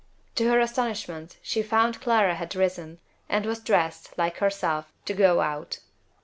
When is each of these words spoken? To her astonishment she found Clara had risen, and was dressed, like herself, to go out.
To 0.33 0.49
her 0.49 0.59
astonishment 0.59 1.37
she 1.43 1.61
found 1.61 2.01
Clara 2.01 2.33
had 2.33 2.55
risen, 2.55 2.97
and 3.29 3.45
was 3.45 3.59
dressed, 3.59 4.15
like 4.17 4.37
herself, 4.39 4.91
to 5.05 5.13
go 5.13 5.41
out. 5.41 5.77